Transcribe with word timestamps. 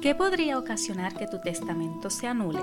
¿Qué 0.00 0.14
podría 0.14 0.58
ocasionar 0.58 1.14
que 1.14 1.26
tu 1.26 1.40
testamento 1.40 2.08
se 2.08 2.28
anule? 2.28 2.60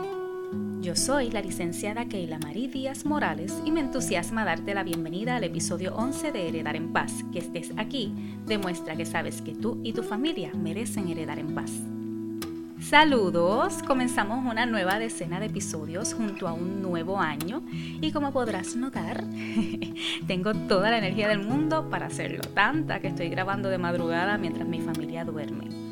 Yo 0.79 0.95
soy 0.95 1.29
la 1.31 1.41
licenciada 1.41 2.05
Keila 2.05 2.39
Marí 2.39 2.67
Díaz 2.67 3.05
Morales 3.05 3.53
y 3.65 3.71
me 3.71 3.81
entusiasma 3.81 4.45
darte 4.45 4.73
la 4.73 4.83
bienvenida 4.83 5.35
al 5.35 5.43
episodio 5.43 5.93
11 5.97 6.31
de 6.31 6.47
Heredar 6.47 6.77
en 6.77 6.93
Paz. 6.93 7.25
Que 7.33 7.39
estés 7.39 7.73
aquí 7.75 8.13
demuestra 8.45 8.95
que 8.95 9.05
sabes 9.05 9.41
que 9.41 9.53
tú 9.53 9.81
y 9.83 9.91
tu 9.91 10.01
familia 10.01 10.53
merecen 10.53 11.09
heredar 11.09 11.37
en 11.37 11.53
paz. 11.53 11.71
Saludos, 12.79 13.83
comenzamos 13.83 14.49
una 14.49 14.65
nueva 14.65 14.97
decena 14.97 15.41
de 15.41 15.47
episodios 15.47 16.13
junto 16.13 16.47
a 16.47 16.53
un 16.53 16.81
nuevo 16.81 17.19
año 17.19 17.63
y 17.73 18.13
como 18.13 18.31
podrás 18.31 18.77
notar, 18.77 19.25
tengo 20.27 20.53
toda 20.53 20.89
la 20.89 20.99
energía 20.99 21.27
del 21.27 21.39
mundo 21.39 21.89
para 21.89 22.05
hacerlo, 22.05 22.43
tanta 22.53 23.01
que 23.01 23.07
estoy 23.07 23.27
grabando 23.27 23.67
de 23.67 23.77
madrugada 23.77 24.37
mientras 24.37 24.69
mi 24.69 24.79
familia 24.79 25.25
duerme. 25.25 25.84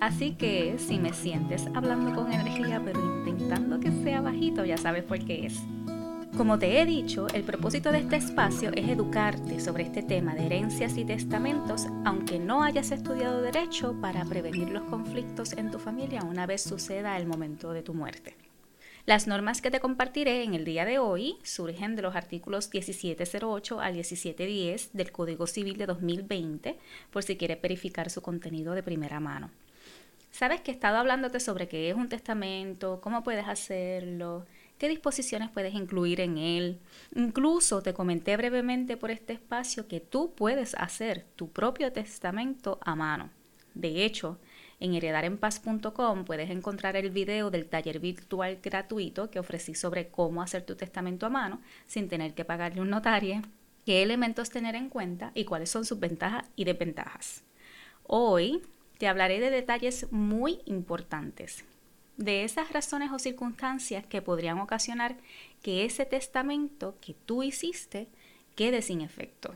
Así 0.00 0.32
que 0.32 0.76
si 0.78 0.98
me 0.98 1.12
sientes 1.12 1.66
hablando 1.74 2.14
con 2.14 2.32
energía 2.32 2.82
pero 2.84 3.00
intentando 3.00 3.80
que 3.80 3.90
sea 4.04 4.20
bajito, 4.20 4.64
ya 4.64 4.76
sabes 4.76 5.04
por 5.04 5.18
qué 5.24 5.46
es. 5.46 5.62
Como 6.36 6.58
te 6.58 6.78
he 6.78 6.84
dicho, 6.84 7.28
el 7.32 7.44
propósito 7.44 7.92
de 7.92 8.00
este 8.00 8.16
espacio 8.16 8.70
es 8.74 8.90
educarte 8.90 9.58
sobre 9.58 9.84
este 9.84 10.02
tema 10.02 10.34
de 10.34 10.44
herencias 10.44 10.98
y 10.98 11.06
testamentos, 11.06 11.86
aunque 12.04 12.38
no 12.38 12.62
hayas 12.62 12.90
estudiado 12.90 13.40
derecho 13.40 13.98
para 14.02 14.22
prevenir 14.26 14.68
los 14.68 14.82
conflictos 14.82 15.54
en 15.54 15.70
tu 15.70 15.78
familia 15.78 16.22
una 16.24 16.44
vez 16.44 16.62
suceda 16.62 17.16
el 17.16 17.26
momento 17.26 17.72
de 17.72 17.82
tu 17.82 17.94
muerte. 17.94 18.36
Las 19.06 19.26
normas 19.26 19.62
que 19.62 19.70
te 19.70 19.80
compartiré 19.80 20.42
en 20.42 20.52
el 20.52 20.66
día 20.66 20.84
de 20.84 20.98
hoy 20.98 21.36
surgen 21.42 21.96
de 21.96 22.02
los 22.02 22.16
artículos 22.16 22.68
1708 22.70 23.80
al 23.80 23.94
1710 23.94 24.90
del 24.92 25.12
Código 25.12 25.46
Civil 25.46 25.78
de 25.78 25.86
2020, 25.86 26.76
por 27.10 27.22
si 27.22 27.36
quieres 27.36 27.62
verificar 27.62 28.10
su 28.10 28.20
contenido 28.20 28.74
de 28.74 28.82
primera 28.82 29.20
mano. 29.20 29.50
Sabes 30.36 30.60
que 30.60 30.70
he 30.70 30.74
estado 30.74 30.98
hablándote 30.98 31.40
sobre 31.40 31.66
qué 31.66 31.88
es 31.88 31.96
un 31.96 32.10
testamento, 32.10 33.00
cómo 33.00 33.22
puedes 33.22 33.48
hacerlo, 33.48 34.44
qué 34.76 34.86
disposiciones 34.86 35.48
puedes 35.48 35.72
incluir 35.72 36.20
en 36.20 36.36
él. 36.36 36.78
Incluso 37.14 37.80
te 37.80 37.94
comenté 37.94 38.36
brevemente 38.36 38.98
por 38.98 39.10
este 39.10 39.32
espacio 39.32 39.88
que 39.88 40.00
tú 40.00 40.34
puedes 40.34 40.74
hacer 40.74 41.24
tu 41.36 41.50
propio 41.50 41.90
testamento 41.90 42.78
a 42.82 42.94
mano. 42.94 43.30
De 43.72 44.04
hecho, 44.04 44.38
en 44.78 44.92
heredarenpaz.com 44.92 46.26
puedes 46.26 46.50
encontrar 46.50 46.96
el 46.96 47.08
video 47.08 47.50
del 47.50 47.64
taller 47.64 47.98
virtual 47.98 48.58
gratuito 48.62 49.30
que 49.30 49.38
ofrecí 49.38 49.74
sobre 49.74 50.08
cómo 50.08 50.42
hacer 50.42 50.66
tu 50.66 50.76
testamento 50.76 51.24
a 51.24 51.30
mano 51.30 51.62
sin 51.86 52.10
tener 52.10 52.34
que 52.34 52.44
pagarle 52.44 52.82
un 52.82 52.90
notario, 52.90 53.40
qué 53.86 54.02
elementos 54.02 54.50
tener 54.50 54.74
en 54.74 54.90
cuenta 54.90 55.32
y 55.34 55.46
cuáles 55.46 55.70
son 55.70 55.86
sus 55.86 55.98
ventajas 55.98 56.44
y 56.56 56.64
desventajas. 56.64 57.42
Hoy 58.02 58.60
te 58.98 59.08
hablaré 59.08 59.40
de 59.40 59.50
detalles 59.50 60.10
muy 60.10 60.60
importantes, 60.64 61.64
de 62.16 62.44
esas 62.44 62.72
razones 62.72 63.10
o 63.12 63.18
circunstancias 63.18 64.06
que 64.06 64.22
podrían 64.22 64.58
ocasionar 64.58 65.16
que 65.62 65.84
ese 65.84 66.06
testamento 66.06 66.96
que 67.00 67.14
tú 67.14 67.42
hiciste 67.42 68.08
quede 68.54 68.80
sin 68.80 69.02
efecto. 69.02 69.54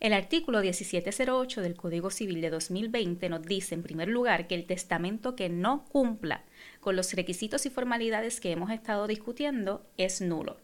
El 0.00 0.14
artículo 0.14 0.60
1708 0.62 1.60
del 1.60 1.76
Código 1.76 2.10
Civil 2.10 2.40
de 2.40 2.50
2020 2.50 3.28
nos 3.28 3.42
dice, 3.42 3.76
en 3.76 3.84
primer 3.84 4.08
lugar, 4.08 4.48
que 4.48 4.56
el 4.56 4.66
testamento 4.66 5.36
que 5.36 5.48
no 5.48 5.84
cumpla 5.84 6.42
con 6.80 6.96
los 6.96 7.12
requisitos 7.12 7.66
y 7.66 7.70
formalidades 7.70 8.40
que 8.40 8.50
hemos 8.50 8.70
estado 8.72 9.06
discutiendo 9.06 9.86
es 9.98 10.20
nulo. 10.20 10.56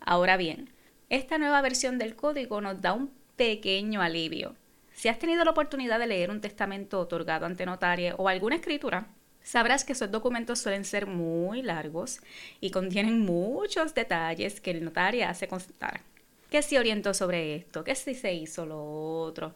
Ahora 0.00 0.38
bien, 0.38 0.70
esta 1.10 1.36
nueva 1.36 1.60
versión 1.60 1.98
del 1.98 2.16
código 2.16 2.62
nos 2.62 2.80
da 2.80 2.94
un 2.94 3.10
pequeño 3.36 4.00
alivio 4.00 4.56
si 4.96 5.08
has 5.08 5.18
tenido 5.18 5.44
la 5.44 5.50
oportunidad 5.50 5.98
de 5.98 6.06
leer 6.06 6.30
un 6.30 6.40
testamento 6.40 6.98
otorgado 6.98 7.44
ante 7.44 7.66
notaria 7.66 8.14
o 8.16 8.30
alguna 8.30 8.56
escritura, 8.56 9.08
sabrás 9.42 9.84
que 9.84 9.92
esos 9.92 10.10
documentos 10.10 10.58
suelen 10.58 10.86
ser 10.86 11.06
muy 11.06 11.60
largos 11.60 12.20
y 12.62 12.70
contienen 12.70 13.20
muchos 13.20 13.94
detalles 13.94 14.58
que 14.58 14.70
el 14.70 14.82
notario 14.82 15.28
hace 15.28 15.48
constar. 15.48 16.00
¿Qué 16.48 16.62
se 16.62 16.78
orientó 16.78 17.12
sobre 17.12 17.56
esto? 17.56 17.84
¿Qué 17.84 17.94
si 17.94 18.14
se 18.14 18.32
hizo 18.32 18.64
lo 18.64 19.20
otro? 19.20 19.54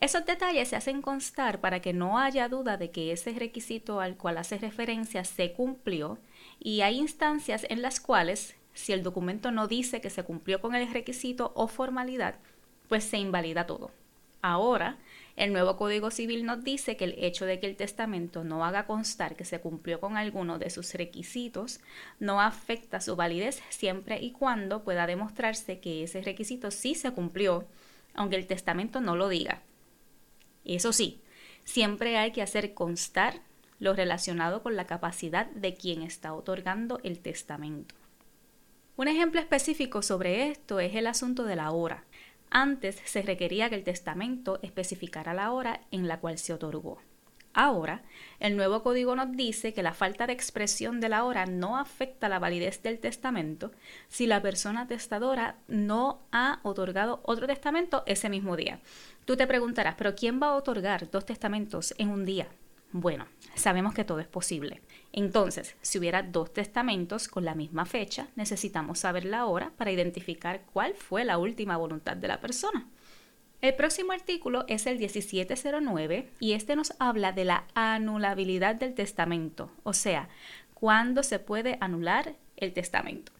Esos 0.00 0.26
detalles 0.26 0.70
se 0.70 0.76
hacen 0.76 1.02
constar 1.02 1.60
para 1.60 1.78
que 1.78 1.92
no 1.92 2.18
haya 2.18 2.48
duda 2.48 2.76
de 2.76 2.90
que 2.90 3.12
ese 3.12 3.30
requisito 3.30 4.00
al 4.00 4.16
cual 4.16 4.38
hace 4.38 4.58
referencia 4.58 5.22
se 5.24 5.52
cumplió 5.52 6.18
y 6.58 6.80
hay 6.80 6.98
instancias 6.98 7.64
en 7.70 7.80
las 7.80 8.00
cuales, 8.00 8.56
si 8.72 8.92
el 8.92 9.04
documento 9.04 9.52
no 9.52 9.68
dice 9.68 10.00
que 10.00 10.10
se 10.10 10.24
cumplió 10.24 10.60
con 10.60 10.74
el 10.74 10.92
requisito 10.92 11.52
o 11.54 11.68
formalidad, 11.68 12.34
pues 12.88 13.04
se 13.04 13.18
invalida 13.18 13.66
todo. 13.66 13.92
Ahora, 14.46 14.98
el 15.36 15.54
nuevo 15.54 15.78
Código 15.78 16.10
Civil 16.10 16.44
nos 16.44 16.62
dice 16.62 16.98
que 16.98 17.04
el 17.04 17.14
hecho 17.16 17.46
de 17.46 17.60
que 17.60 17.66
el 17.66 17.76
testamento 17.76 18.44
no 18.44 18.62
haga 18.62 18.86
constar 18.86 19.36
que 19.36 19.46
se 19.46 19.58
cumplió 19.58 20.00
con 20.00 20.18
alguno 20.18 20.58
de 20.58 20.68
sus 20.68 20.92
requisitos 20.92 21.80
no 22.20 22.42
afecta 22.42 23.00
su 23.00 23.16
validez 23.16 23.62
siempre 23.70 24.20
y 24.20 24.32
cuando 24.32 24.84
pueda 24.84 25.06
demostrarse 25.06 25.80
que 25.80 26.02
ese 26.02 26.20
requisito 26.20 26.70
sí 26.70 26.94
se 26.94 27.10
cumplió, 27.12 27.66
aunque 28.12 28.36
el 28.36 28.46
testamento 28.46 29.00
no 29.00 29.16
lo 29.16 29.30
diga. 29.30 29.62
Eso 30.66 30.92
sí, 30.92 31.22
siempre 31.64 32.18
hay 32.18 32.32
que 32.32 32.42
hacer 32.42 32.74
constar 32.74 33.40
lo 33.78 33.94
relacionado 33.94 34.62
con 34.62 34.76
la 34.76 34.86
capacidad 34.86 35.46
de 35.52 35.72
quien 35.72 36.02
está 36.02 36.34
otorgando 36.34 37.00
el 37.02 37.20
testamento. 37.20 37.94
Un 38.96 39.08
ejemplo 39.08 39.40
específico 39.40 40.02
sobre 40.02 40.50
esto 40.50 40.80
es 40.80 40.94
el 40.94 41.06
asunto 41.06 41.44
de 41.44 41.56
la 41.56 41.70
hora. 41.70 42.04
Antes 42.50 43.00
se 43.04 43.22
requería 43.22 43.68
que 43.68 43.76
el 43.76 43.84
testamento 43.84 44.58
especificara 44.62 45.34
la 45.34 45.52
hora 45.52 45.80
en 45.90 46.08
la 46.08 46.20
cual 46.20 46.38
se 46.38 46.52
otorgó. 46.52 47.00
Ahora, 47.56 48.02
el 48.40 48.56
nuevo 48.56 48.82
código 48.82 49.14
nos 49.14 49.30
dice 49.30 49.72
que 49.72 49.84
la 49.84 49.94
falta 49.94 50.26
de 50.26 50.32
expresión 50.32 51.00
de 51.00 51.08
la 51.08 51.24
hora 51.24 51.46
no 51.46 51.78
afecta 51.78 52.28
la 52.28 52.40
validez 52.40 52.82
del 52.82 52.98
testamento 52.98 53.70
si 54.08 54.26
la 54.26 54.42
persona 54.42 54.88
testadora 54.88 55.56
no 55.68 56.20
ha 56.32 56.58
otorgado 56.64 57.20
otro 57.22 57.46
testamento 57.46 58.02
ese 58.06 58.28
mismo 58.28 58.56
día. 58.56 58.80
Tú 59.24 59.36
te 59.36 59.46
preguntarás, 59.46 59.94
¿pero 59.94 60.16
quién 60.16 60.40
va 60.42 60.48
a 60.48 60.56
otorgar 60.56 61.08
dos 61.10 61.24
testamentos 61.24 61.94
en 61.96 62.08
un 62.08 62.24
día? 62.24 62.48
Bueno, 62.96 63.26
sabemos 63.56 63.92
que 63.92 64.04
todo 64.04 64.20
es 64.20 64.28
posible. 64.28 64.80
Entonces, 65.10 65.74
si 65.82 65.98
hubiera 65.98 66.22
dos 66.22 66.52
testamentos 66.52 67.26
con 67.26 67.44
la 67.44 67.56
misma 67.56 67.86
fecha, 67.86 68.28
necesitamos 68.36 69.00
saber 69.00 69.24
la 69.24 69.46
hora 69.46 69.72
para 69.76 69.90
identificar 69.90 70.62
cuál 70.72 70.94
fue 70.94 71.24
la 71.24 71.38
última 71.38 71.76
voluntad 71.76 72.16
de 72.16 72.28
la 72.28 72.40
persona. 72.40 72.86
El 73.60 73.74
próximo 73.74 74.12
artículo 74.12 74.64
es 74.68 74.86
el 74.86 74.98
1709 74.98 76.28
y 76.38 76.52
este 76.52 76.76
nos 76.76 76.92
habla 77.00 77.32
de 77.32 77.44
la 77.44 77.64
anulabilidad 77.74 78.76
del 78.76 78.94
testamento, 78.94 79.72
o 79.82 79.92
sea, 79.92 80.28
cuándo 80.74 81.24
se 81.24 81.40
puede 81.40 81.78
anular 81.80 82.36
el 82.56 82.72
testamento. 82.72 83.32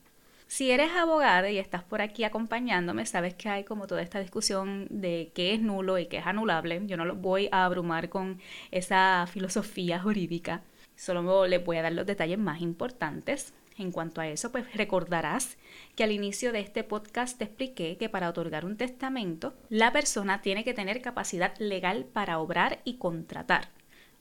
Si 0.47 0.71
eres 0.71 0.93
abogada 0.93 1.51
y 1.51 1.59
estás 1.59 1.83
por 1.83 2.01
aquí 2.01 2.23
acompañándome, 2.23 3.07
sabes 3.07 3.35
que 3.35 3.49
hay 3.49 3.65
como 3.65 3.87
toda 3.87 4.03
esta 4.03 4.21
discusión 4.21 4.87
de 4.91 5.33
qué 5.35 5.55
es 5.55 5.61
nulo 5.61 5.99
y 5.99 6.07
qué 6.07 6.19
es 6.19 6.27
anulable. 6.27 6.83
Yo 6.87 6.97
no 6.97 7.05
lo 7.05 7.17
voy 7.17 7.49
a 7.51 7.65
abrumar 7.65 8.09
con 8.09 8.41
esa 8.71 9.27
filosofía 9.27 9.99
jurídica. 9.99 10.63
Solo 10.97 11.47
les 11.47 11.65
voy 11.65 11.79
a 11.79 11.83
dar 11.83 11.93
los 11.93 12.07
detalles 12.07 12.39
más 12.39 12.61
importantes. 12.61 13.53
En 13.77 13.91
cuanto 13.91 14.21
a 14.21 14.29
eso, 14.29 14.53
pues 14.53 14.73
recordarás 14.77 15.57
que 15.97 16.05
al 16.05 16.13
inicio 16.13 16.53
de 16.53 16.61
este 16.61 16.85
podcast 16.85 17.39
te 17.39 17.45
expliqué 17.45 17.97
que 17.97 18.09
para 18.09 18.29
otorgar 18.29 18.65
un 18.65 18.77
testamento, 18.77 19.55
la 19.69 19.93
persona 19.93 20.43
tiene 20.43 20.63
que 20.63 20.75
tener 20.75 21.03
capacidad 21.03 21.57
legal 21.59 22.05
para 22.05 22.39
obrar 22.39 22.81
y 22.85 22.99
contratar. 22.99 23.71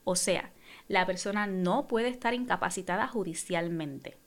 O 0.03 0.16
sea, 0.16 0.51
la 0.88 1.06
persona 1.06 1.45
no 1.45 1.88
puede 1.88 2.07
estar 2.07 2.33
incapacitada 2.33 3.07
judicialmente. 3.07 4.17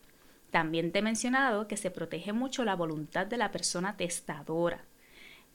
También 0.56 0.91
te 0.91 1.00
he 1.00 1.03
mencionado 1.03 1.69
que 1.69 1.77
se 1.77 1.91
protege 1.91 2.33
mucho 2.33 2.65
la 2.65 2.75
voluntad 2.75 3.27
de 3.27 3.37
la 3.37 3.53
persona 3.53 3.99
testadora. 3.99 4.87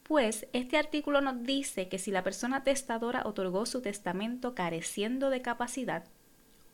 Pues 0.04 0.46
este 0.54 0.78
artículo 0.78 1.22
nos 1.22 1.42
dice 1.42 1.88
que 1.88 1.98
si 1.98 2.12
la 2.12 2.24
persona 2.24 2.64
testadora 2.64 3.24
otorgó 3.26 3.66
su 3.66 3.82
testamento 3.82 4.54
careciendo 4.54 5.32
de 5.32 5.42
capacidad 5.42 6.04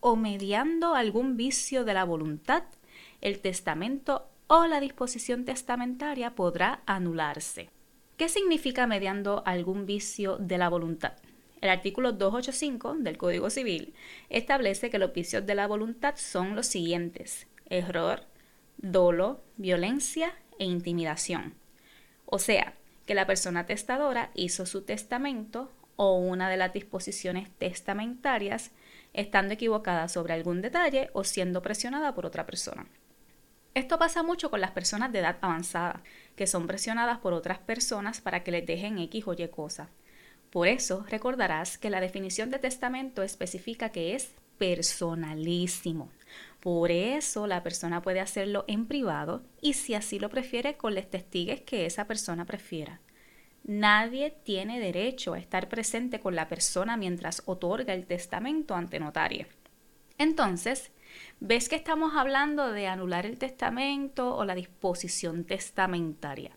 o 0.01 0.17
mediando 0.17 0.93
algún 0.93 1.37
vicio 1.37 1.85
de 1.85 1.93
la 1.93 2.03
voluntad, 2.03 2.63
el 3.21 3.39
testamento 3.39 4.27
o 4.47 4.67
la 4.67 4.81
disposición 4.81 5.45
testamentaria 5.45 6.35
podrá 6.35 6.81
anularse. 6.85 7.69
¿Qué 8.17 8.27
significa 8.27 8.87
mediando 8.87 9.41
algún 9.45 9.85
vicio 9.85 10.35
de 10.35 10.57
la 10.57 10.67
voluntad? 10.67 11.13
El 11.61 11.69
artículo 11.69 12.11
285 12.11 12.95
del 12.95 13.17
Código 13.17 13.49
Civil 13.49 13.93
establece 14.27 14.89
que 14.89 14.99
los 14.99 15.13
vicios 15.13 15.45
de 15.45 15.55
la 15.55 15.65
voluntad 15.65 16.15
son 16.17 16.57
los 16.57 16.67
siguientes 16.67 17.47
error, 17.69 18.23
dolo, 18.77 19.41
violencia 19.57 20.33
e 20.59 20.65
intimidación. 20.65 21.53
O 22.25 22.39
sea, 22.39 22.73
que 23.05 23.15
la 23.15 23.25
persona 23.25 23.65
testadora 23.65 24.31
hizo 24.35 24.65
su 24.65 24.81
testamento 24.81 25.71
o 25.95 26.17
una 26.17 26.49
de 26.49 26.57
las 26.57 26.73
disposiciones 26.73 27.49
testamentarias 27.57 28.71
estando 29.13 29.53
equivocada 29.53 30.07
sobre 30.07 30.33
algún 30.33 30.61
detalle 30.61 31.09
o 31.13 31.23
siendo 31.23 31.61
presionada 31.61 32.13
por 32.13 32.25
otra 32.25 32.45
persona. 32.45 32.85
Esto 33.73 33.97
pasa 33.97 34.23
mucho 34.23 34.49
con 34.49 34.61
las 34.61 34.71
personas 34.71 35.11
de 35.11 35.19
edad 35.19 35.37
avanzada, 35.41 36.01
que 36.35 36.47
son 36.47 36.67
presionadas 36.67 37.19
por 37.19 37.33
otras 37.33 37.59
personas 37.59 38.21
para 38.21 38.43
que 38.43 38.51
les 38.51 38.65
dejen 38.65 38.99
X 38.99 39.23
o 39.27 39.33
Y 39.33 39.47
cosa. 39.49 39.89
Por 40.49 40.67
eso 40.67 41.05
recordarás 41.09 41.77
que 41.77 41.89
la 41.89 42.01
definición 42.01 42.49
de 42.49 42.59
testamento 42.59 43.21
especifica 43.21 43.89
que 43.89 44.15
es 44.15 44.31
personalísimo. 44.57 46.09
Por 46.67 46.91
eso 46.91 47.47
la 47.47 47.63
persona 47.63 48.01
puede 48.01 48.19
hacerlo 48.19 48.65
en 48.67 48.87
privado 48.87 49.41
y 49.61 49.71
si 49.71 49.93
así 49.93 50.19
lo 50.19 50.27
prefiere 50.29 50.75
con 50.75 50.95
los 50.95 51.09
testigos 51.09 51.61
que 51.61 51.85
esa 51.85 52.07
persona 52.07 52.43
prefiera. 52.43 52.99
Nadie 53.63 54.31
tiene 54.43 54.77
derecho 54.77 55.33
a 55.33 55.39
estar 55.39 55.69
presente 55.69 56.19
con 56.19 56.35
la 56.35 56.49
persona 56.49 56.97
mientras 56.97 57.41
otorga 57.45 57.93
el 57.93 58.05
testamento 58.05 58.75
ante 58.75 58.99
notario. 58.99 59.47
Entonces, 60.17 60.91
¿ves 61.39 61.69
que 61.69 61.77
estamos 61.77 62.17
hablando 62.17 62.69
de 62.73 62.87
anular 62.87 63.25
el 63.25 63.37
testamento 63.37 64.35
o 64.35 64.43
la 64.43 64.53
disposición 64.53 65.45
testamentaria? 65.45 66.51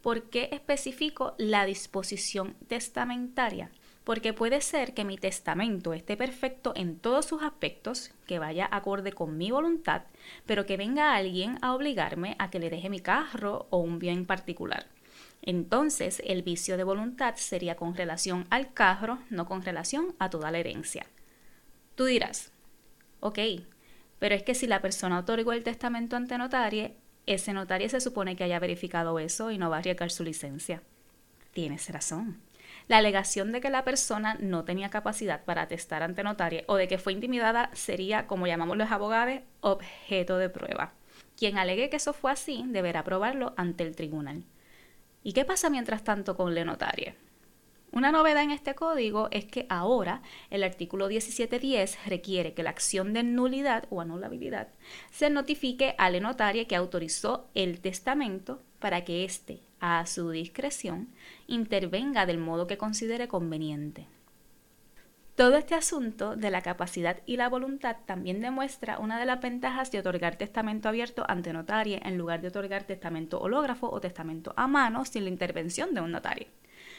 ¿Por 0.00 0.30
qué 0.30 0.48
especifico 0.52 1.34
la 1.38 1.66
disposición 1.66 2.54
testamentaria? 2.68 3.72
Porque 4.06 4.32
puede 4.32 4.60
ser 4.60 4.94
que 4.94 5.04
mi 5.04 5.18
testamento 5.18 5.92
esté 5.92 6.16
perfecto 6.16 6.72
en 6.76 6.96
todos 6.96 7.26
sus 7.26 7.42
aspectos, 7.42 8.12
que 8.24 8.38
vaya 8.38 8.68
acorde 8.70 9.10
con 9.10 9.36
mi 9.36 9.50
voluntad, 9.50 10.02
pero 10.46 10.64
que 10.64 10.76
venga 10.76 11.16
alguien 11.16 11.58
a 11.60 11.74
obligarme 11.74 12.36
a 12.38 12.48
que 12.48 12.60
le 12.60 12.70
deje 12.70 12.88
mi 12.88 13.00
carro 13.00 13.66
o 13.70 13.78
un 13.78 13.98
bien 13.98 14.24
particular. 14.24 14.86
Entonces, 15.42 16.22
el 16.24 16.42
vicio 16.42 16.76
de 16.76 16.84
voluntad 16.84 17.34
sería 17.34 17.74
con 17.74 17.96
relación 17.96 18.46
al 18.48 18.72
carro, 18.72 19.18
no 19.28 19.44
con 19.44 19.62
relación 19.62 20.14
a 20.20 20.30
toda 20.30 20.52
la 20.52 20.58
herencia. 20.58 21.06
Tú 21.96 22.04
dirás, 22.04 22.52
Ok, 23.18 23.40
pero 24.20 24.36
es 24.36 24.44
que 24.44 24.54
si 24.54 24.68
la 24.68 24.80
persona 24.80 25.18
otorgó 25.18 25.52
el 25.52 25.64
testamento 25.64 26.14
ante 26.14 26.38
notario, 26.38 26.92
ese 27.26 27.52
notario 27.52 27.88
se 27.88 28.00
supone 28.00 28.36
que 28.36 28.44
haya 28.44 28.60
verificado 28.60 29.18
eso 29.18 29.50
y 29.50 29.58
no 29.58 29.68
va 29.68 29.76
a 29.76 29.78
arriesgar 29.80 30.12
su 30.12 30.22
licencia. 30.22 30.80
Tienes 31.52 31.88
razón. 31.90 32.40
La 32.88 32.98
alegación 32.98 33.52
de 33.52 33.60
que 33.60 33.70
la 33.70 33.84
persona 33.84 34.36
no 34.40 34.64
tenía 34.64 34.90
capacidad 34.90 35.44
para 35.44 35.62
atestar 35.62 36.02
ante 36.02 36.22
notario 36.22 36.62
o 36.66 36.76
de 36.76 36.88
que 36.88 36.98
fue 36.98 37.12
intimidada 37.12 37.70
sería, 37.72 38.26
como 38.26 38.46
llamamos 38.46 38.76
los 38.76 38.90
abogados, 38.90 39.40
objeto 39.60 40.38
de 40.38 40.48
prueba. 40.48 40.92
Quien 41.36 41.58
alegue 41.58 41.90
que 41.90 41.96
eso 41.96 42.12
fue 42.12 42.32
así 42.32 42.64
deberá 42.66 43.04
probarlo 43.04 43.54
ante 43.56 43.84
el 43.84 43.96
tribunal. 43.96 44.44
¿Y 45.22 45.32
qué 45.32 45.44
pasa 45.44 45.70
mientras 45.70 46.04
tanto 46.04 46.36
con 46.36 46.54
la 46.54 46.64
notario? 46.64 47.14
Una 47.92 48.12
novedad 48.12 48.42
en 48.42 48.50
este 48.50 48.74
código 48.74 49.28
es 49.30 49.46
que 49.46 49.66
ahora 49.68 50.22
el 50.50 50.64
artículo 50.64 51.08
1710 51.08 52.06
requiere 52.06 52.52
que 52.52 52.62
la 52.62 52.70
acción 52.70 53.12
de 53.12 53.22
nulidad 53.22 53.86
o 53.90 54.00
anulabilidad 54.00 54.68
se 55.10 55.30
notifique 55.30 55.94
al 55.96 56.20
notario 56.20 56.66
que 56.66 56.76
autorizó 56.76 57.48
el 57.54 57.80
testamento 57.80 58.60
para 58.80 59.04
que 59.04 59.24
éste, 59.24 59.60
a 59.80 60.04
su 60.06 60.30
discreción, 60.30 61.08
intervenga 61.46 62.26
del 62.26 62.38
modo 62.38 62.66
que 62.66 62.76
considere 62.76 63.28
conveniente. 63.28 64.06
Todo 65.36 65.56
este 65.58 65.74
asunto 65.74 66.34
de 66.34 66.50
la 66.50 66.62
capacidad 66.62 67.18
y 67.26 67.36
la 67.36 67.50
voluntad 67.50 67.96
también 68.06 68.40
demuestra 68.40 68.98
una 68.98 69.18
de 69.18 69.26
las 69.26 69.38
ventajas 69.40 69.90
de 69.92 69.98
otorgar 69.98 70.36
testamento 70.36 70.88
abierto 70.88 71.24
ante 71.28 71.52
notario 71.52 71.98
en 72.02 72.16
lugar 72.16 72.40
de 72.40 72.48
otorgar 72.48 72.84
testamento 72.84 73.38
hológrafo 73.38 73.90
o 73.90 74.00
testamento 74.00 74.54
a 74.56 74.66
mano 74.66 75.04
sin 75.04 75.24
la 75.24 75.30
intervención 75.30 75.92
de 75.92 76.00
un 76.00 76.12
notario. 76.12 76.46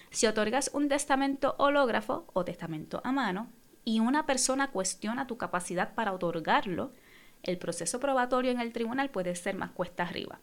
Si 0.09 0.25
otorgas 0.25 0.71
un 0.74 0.89
testamento 0.89 1.56
hológrafo 1.57 2.27
o 2.33 2.45
testamento 2.45 3.01
a 3.04 3.12
mano 3.12 3.50
y 3.83 4.00
una 4.00 4.25
persona 4.25 4.71
cuestiona 4.71 5.27
tu 5.27 5.38
capacidad 5.38 5.94
para 5.94 6.13
otorgarlo, 6.13 6.92
el 7.44 7.57
proceso 7.57 8.00
probatorio 8.00 8.51
en 8.51 8.59
el 8.59 8.74
tribunal 8.74 9.09
puede 9.09 9.36
ser 9.36 9.56
más 9.56 9.71
cuesta 9.71 10.04
arriba. 10.04 10.39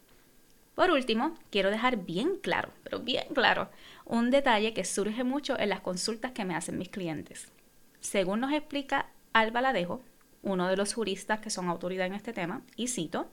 Por 0.75 0.91
último, 0.91 1.35
quiero 1.51 1.71
dejar 1.71 1.99
bien 1.99 2.37
claro, 2.41 2.73
pero 2.83 2.99
bien 3.01 3.29
claro, 3.33 3.71
un 4.05 4.31
detalle 4.31 4.75
que 4.75 4.85
surge 4.85 5.23
mucho 5.23 5.59
en 5.59 5.69
las 5.69 5.81
consultas 5.81 6.33
que 6.33 6.45
me 6.45 6.57
hacen 6.57 6.79
mis 6.79 6.89
clientes. 6.89 7.53
Según 8.01 8.41
nos 8.41 8.53
explica 8.53 9.09
Alba 9.33 9.61
Ladejo, 9.61 10.03
uno 10.43 10.69
de 10.69 10.77
los 10.77 10.93
juristas 10.93 11.41
que 11.41 11.51
son 11.51 11.69
autoridad 11.69 12.07
en 12.07 12.15
este 12.15 12.33
tema, 12.33 12.63
y 12.77 12.89
cito, 12.89 13.31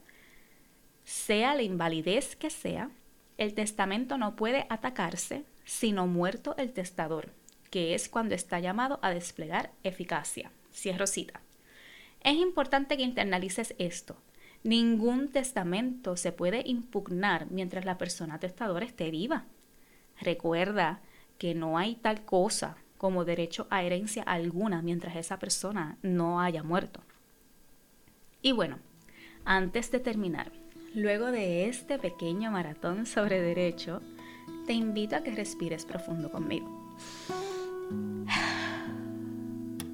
sea 1.04 1.54
la 1.54 1.62
invalidez 1.62 2.36
que 2.36 2.48
sea, 2.48 2.90
el 3.38 3.54
testamento 3.54 4.18
no 4.18 4.36
puede 4.36 4.66
atacarse 4.70 5.44
sino 5.64 6.06
muerto 6.06 6.54
el 6.56 6.72
testador, 6.72 7.30
que 7.70 7.94
es 7.94 8.08
cuando 8.08 8.34
está 8.34 8.60
llamado 8.60 8.98
a 9.02 9.10
desplegar 9.10 9.72
eficacia. 9.82 10.50
Cierro 10.72 11.06
cita. 11.06 11.40
Es 12.22 12.36
importante 12.36 12.96
que 12.96 13.02
internalices 13.02 13.74
esto. 13.78 14.16
Ningún 14.64 15.28
testamento 15.28 16.16
se 16.16 16.32
puede 16.32 16.62
impugnar 16.66 17.50
mientras 17.50 17.84
la 17.84 17.98
persona 17.98 18.38
testadora 18.38 18.86
esté 18.86 19.10
viva. 19.10 19.46
Recuerda 20.20 21.00
que 21.38 21.54
no 21.54 21.78
hay 21.78 21.96
tal 21.96 22.24
cosa 22.24 22.76
como 22.96 23.24
derecho 23.24 23.66
a 23.70 23.82
herencia 23.82 24.22
alguna 24.22 24.80
mientras 24.82 25.16
esa 25.16 25.40
persona 25.40 25.98
no 26.02 26.40
haya 26.40 26.62
muerto. 26.62 27.00
Y 28.40 28.52
bueno, 28.52 28.78
antes 29.44 29.90
de 29.90 29.98
terminar, 29.98 30.52
luego 30.94 31.32
de 31.32 31.68
este 31.68 31.98
pequeño 31.98 32.52
maratón 32.52 33.06
sobre 33.06 33.40
derecho, 33.40 34.00
te 34.66 34.72
invito 34.72 35.16
a 35.16 35.22
que 35.22 35.32
respires 35.32 35.84
profundo 35.84 36.30
conmigo. 36.30 36.96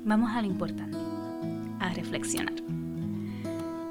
Vamos 0.05 0.31
a 0.33 0.41
lo 0.41 0.47
importante, 0.47 0.97
a 1.81 1.93
reflexionar. 1.93 2.55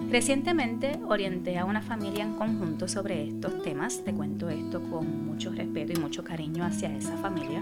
Recientemente 0.10 1.00
orienté 1.06 1.58
a 1.58 1.66
una 1.66 1.82
familia 1.82 2.24
en 2.24 2.36
conjunto 2.36 2.88
sobre 2.88 3.28
estos 3.28 3.62
temas. 3.62 4.04
Te 4.06 4.14
cuento 4.14 4.50
esto 4.50 4.82
con 4.90 5.26
mucho 5.26 5.52
respeto 5.52 5.94
y 5.94 6.02
mucho 6.02 6.24
cariño 6.24 6.64
hacia 6.64 6.96
esa 6.96 7.18
familia. 7.18 7.62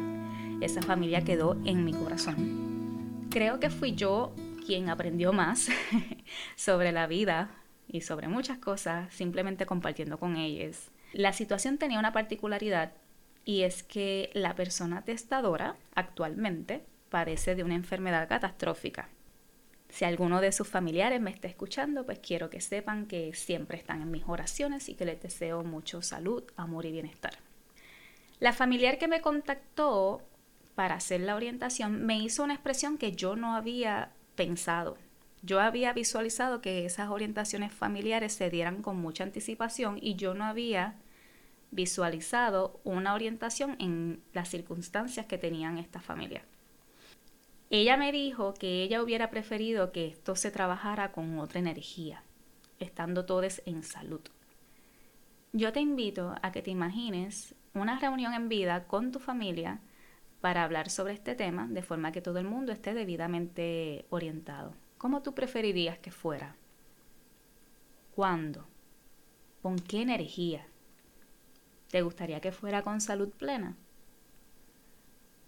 Esa 0.62 0.82
familia 0.82 1.24
quedó 1.24 1.58
en 1.66 1.84
mi 1.84 1.94
corazón. 1.94 3.28
Creo 3.32 3.60
que 3.60 3.70
fui 3.70 3.96
yo 3.96 4.34
quien 4.66 4.90
aprendió 4.90 5.34
más 5.34 5.70
sobre 6.56 6.92
la 6.92 7.08
vida 7.08 7.50
y 7.88 8.02
sobre 8.02 8.28
muchas 8.28 8.58
cosas 8.60 9.14
simplemente 9.14 9.66
compartiendo 9.66 10.20
con 10.20 10.38
ellos. 10.38 10.92
La 11.14 11.34
situación 11.34 11.78
tenía 11.78 12.00
una 12.00 12.14
particularidad 12.14 12.92
y 13.46 13.62
es 13.62 13.84
que 13.84 14.32
la 14.34 14.56
persona 14.56 15.04
testadora 15.04 15.78
actualmente 15.94 16.84
padece 17.10 17.56
de 17.56 17.64
una 17.64 17.76
enfermedad 17.76 18.28
catastrófica. 18.28 19.08
Si 19.88 20.04
alguno 20.04 20.42
de 20.42 20.52
sus 20.52 20.68
familiares 20.68 21.22
me 21.22 21.30
está 21.30 21.48
escuchando, 21.48 22.06
pues 22.06 22.20
quiero 22.20 22.50
que 22.50 22.60
sepan 22.60 23.06
que 23.06 23.34
siempre 23.34 23.78
están 23.78 24.02
en 24.02 24.12
mis 24.12 24.24
oraciones 24.28 24.90
y 24.90 24.96
que 24.96 25.06
les 25.06 25.22
deseo 25.22 25.64
mucho 25.64 26.02
salud, 26.02 26.44
amor 26.58 26.86
y 26.86 26.92
bienestar. 26.92 27.34
La 28.40 28.52
familiar 28.52 28.98
que 28.98 29.08
me 29.08 29.22
contactó 29.22 30.22
para 30.74 30.96
hacer 30.96 31.22
la 31.22 31.36
orientación 31.36 32.06
me 32.06 32.18
hizo 32.18 32.44
una 32.44 32.56
expresión 32.56 32.98
que 32.98 33.14
yo 33.14 33.36
no 33.36 33.56
había 33.56 34.12
pensado. 34.36 34.98
Yo 35.42 35.62
había 35.62 35.94
visualizado 35.94 36.60
que 36.60 36.86
esas 36.86 37.10
orientaciones 37.10 37.72
familiares 37.72 38.34
se 38.34 38.50
dieran 38.50 38.82
con 38.82 38.98
mucha 38.98 39.24
anticipación 39.24 40.00
y 40.02 40.16
yo 40.16 40.34
no 40.34 40.44
había 40.44 40.96
visualizado 41.76 42.80
una 42.84 43.14
orientación 43.14 43.76
en 43.80 44.24
las 44.34 44.50
circunstancias 44.50 45.26
que 45.26 45.38
tenían 45.38 45.78
esta 45.78 46.00
familia. 46.00 46.44
Ella 47.70 47.98
me 47.98 48.12
dijo 48.12 48.54
que 48.54 48.84
ella 48.84 49.04
hubiera 49.04 49.30
preferido 49.30 49.92
que 49.92 50.08
esto 50.08 50.36
se 50.36 50.52
trabajara 50.52 51.12
con 51.12 51.38
otra 51.40 51.60
energía, 51.60 52.24
estando 52.80 53.26
todos 53.26 53.62
en 53.66 53.84
salud. 53.84 54.22
Yo 55.52 55.74
te 55.74 55.82
invito 55.82 56.36
a 56.42 56.52
que 56.52 56.62
te 56.62 56.72
imagines 56.72 57.56
una 57.74 58.00
reunión 58.00 58.34
en 58.34 58.50
vida 58.50 58.86
con 58.88 59.12
tu 59.12 59.20
familia 59.20 59.80
para 60.42 60.64
hablar 60.64 60.90
sobre 60.90 61.14
este 61.14 61.36
tema 61.36 61.68
de 61.68 61.82
forma 61.82 62.12
que 62.12 62.22
todo 62.22 62.40
el 62.40 62.46
mundo 62.46 62.72
esté 62.72 62.94
debidamente 62.94 64.06
orientado. 64.10 64.74
¿Cómo 64.98 65.22
tú 65.22 65.34
preferirías 65.34 65.98
que 65.98 66.12
fuera? 66.12 66.56
¿Cuándo? 68.16 68.66
¿Con 69.62 69.80
qué 69.80 70.02
energía? 70.02 70.68
¿Te 71.90 72.02
gustaría 72.02 72.42
que 72.42 72.52
fuera 72.52 72.82
con 72.82 73.02
salud 73.02 73.30
plena? 73.30 73.76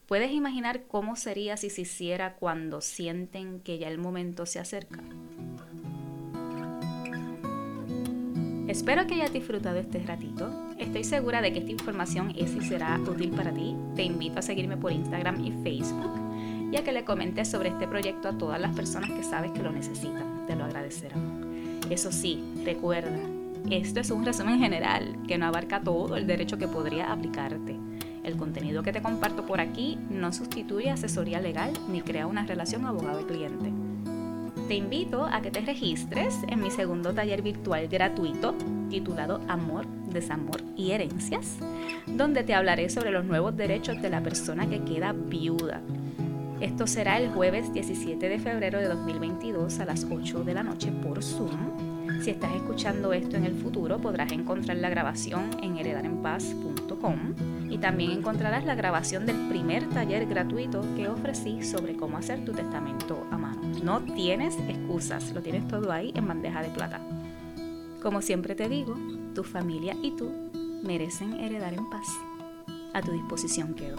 ¿Puedes 0.07 0.31
imaginar 0.31 0.83
cómo 0.87 1.15
sería 1.17 1.57
si 1.57 1.69
se 1.69 1.81
hiciera 1.81 2.35
cuando 2.35 2.79
sienten 2.79 3.59
que 3.59 3.77
ya 3.77 3.89
el 3.89 3.97
momento 3.97 4.45
se 4.45 4.59
acerca? 4.59 5.03
Espero 8.67 9.07
que 9.07 9.15
hayas 9.15 9.33
disfrutado 9.33 9.79
este 9.79 9.99
ratito. 9.99 10.49
Estoy 10.77 11.03
segura 11.03 11.41
de 11.41 11.51
que 11.51 11.59
esta 11.59 11.71
información 11.71 12.33
es 12.37 12.53
y 12.53 12.61
será 12.61 12.99
útil 12.99 13.31
para 13.31 13.53
ti. 13.53 13.75
Te 13.95 14.03
invito 14.03 14.39
a 14.39 14.41
seguirme 14.41 14.77
por 14.77 14.91
Instagram 14.91 15.43
y 15.43 15.51
Facebook 15.63 16.11
y 16.71 16.77
a 16.77 16.83
que 16.83 16.91
le 16.91 17.03
comentes 17.03 17.49
sobre 17.49 17.69
este 17.69 17.87
proyecto 17.87 18.29
a 18.29 18.37
todas 18.37 18.59
las 18.59 18.75
personas 18.75 19.11
que 19.11 19.23
sabes 19.23 19.51
que 19.51 19.63
lo 19.63 19.71
necesitan. 19.71 20.45
Te 20.47 20.55
lo 20.55 20.65
agradecerán. 20.65 21.79
Eso 21.89 22.11
sí, 22.11 22.43
recuerda, 22.65 23.17
esto 23.69 23.99
es 23.99 24.11
un 24.11 24.25
resumen 24.25 24.59
general 24.59 25.17
que 25.27 25.37
no 25.37 25.45
abarca 25.45 25.81
todo 25.81 26.15
el 26.15 26.27
derecho 26.27 26.57
que 26.57 26.67
podría 26.67 27.11
aplicarte. 27.11 27.75
El 28.23 28.35
contenido 28.35 28.83
que 28.83 28.91
te 28.91 29.01
comparto 29.01 29.45
por 29.45 29.61
aquí 29.61 29.97
no 30.09 30.33
sustituye 30.33 30.89
asesoría 30.89 31.39
legal 31.39 31.71
ni 31.89 32.01
crea 32.01 32.27
una 32.27 32.45
relación 32.45 32.85
abogado-cliente. 32.85 33.71
Te 34.67 34.75
invito 34.75 35.25
a 35.25 35.41
que 35.41 35.49
te 35.49 35.61
registres 35.61 36.39
en 36.49 36.61
mi 36.61 36.69
segundo 36.69 37.13
taller 37.13 37.41
virtual 37.41 37.87
gratuito 37.87 38.53
titulado 38.89 39.39
Amor, 39.47 39.85
Desamor 40.11 40.61
y 40.75 40.91
Herencias, 40.91 41.57
donde 42.05 42.43
te 42.43 42.53
hablaré 42.53 42.89
sobre 42.89 43.11
los 43.11 43.23
nuevos 43.23 43.55
derechos 43.55 44.01
de 44.01 44.09
la 44.09 44.21
persona 44.21 44.67
que 44.67 44.83
queda 44.83 45.13
viuda 45.13 45.81
Esto 46.59 46.87
será 46.87 47.17
el 47.17 47.29
jueves 47.29 47.71
17 47.71 48.27
de 48.27 48.39
febrero 48.39 48.79
de 48.79 48.87
2022 48.87 49.79
a 49.79 49.85
las 49.85 50.05
8 50.09 50.43
de 50.43 50.53
la 50.53 50.63
noche 50.63 50.91
por 50.91 51.23
Zoom. 51.23 51.86
Si 52.21 52.31
estás 52.31 52.55
escuchando 52.55 53.13
esto 53.13 53.37
en 53.37 53.45
el 53.45 53.55
futuro, 53.55 53.99
podrás 53.99 54.31
encontrar 54.31 54.77
la 54.77 54.89
grabación 54.89 55.51
en 55.61 55.77
heredarenpaz.com 55.77 57.69
y 57.69 57.77
también 57.77 58.11
encontrarás 58.11 58.65
la 58.65 58.75
grabación 58.75 59.25
del 59.25 59.47
primer 59.49 59.87
taller 59.89 60.25
gratuito 60.25 60.81
que 60.95 61.07
ofrecí 61.07 61.63
sobre 61.63 61.95
cómo 61.95 62.17
hacer 62.17 62.43
tu 62.43 62.53
testamento 62.53 63.25
a 63.31 63.37
mano. 63.37 63.61
No 63.83 64.01
tienes 64.01 64.55
excusas, 64.67 65.31
lo 65.31 65.41
tienes 65.41 65.67
todo 65.67 65.91
ahí 65.91 66.11
en 66.15 66.27
bandeja 66.27 66.61
de 66.61 66.69
plata. 66.69 67.01
Como 68.01 68.21
siempre 68.21 68.55
te 68.55 68.67
digo, 68.67 68.95
tu 69.35 69.43
familia 69.43 69.95
y 70.01 70.11
tú 70.11 70.31
merecen 70.83 71.33
heredar 71.33 71.73
en 71.73 71.89
paz. 71.89 72.07
A 72.93 73.01
tu 73.01 73.11
disposición 73.11 73.73
quedo. 73.73 73.97